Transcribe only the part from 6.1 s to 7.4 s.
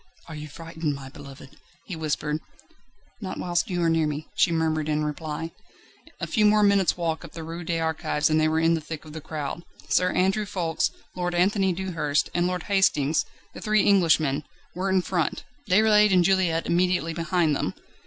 A few more minutes' walk up